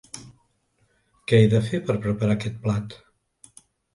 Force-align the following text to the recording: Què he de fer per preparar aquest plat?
Què 1.31 1.41
he 1.41 1.51
de 1.51 1.59
fer 1.67 1.81
per 1.89 1.97
preparar 2.07 2.37
aquest 2.39 2.57
plat? 2.65 2.97